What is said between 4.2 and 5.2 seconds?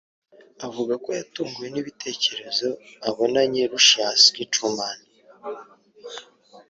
Chiturumani